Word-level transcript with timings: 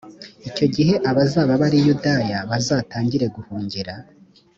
icyo 0.47 0.65
gihe 0.75 0.93
abazaba 1.09 1.51
bari 1.61 1.77
i 1.81 1.85
yudaya 1.87 2.39
bazatangire 2.49 3.25
guhungira 3.35 3.93